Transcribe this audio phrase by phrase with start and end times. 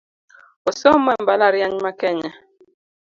[0.69, 2.31] Osomo e mbalariany ma Kenya